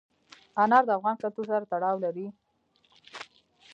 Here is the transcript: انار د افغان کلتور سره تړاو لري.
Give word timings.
انار 0.63 0.83
د 0.87 0.89
افغان 0.97 1.15
کلتور 1.23 1.45
سره 1.51 1.65
تړاو 1.71 1.97
لري. 2.05 2.27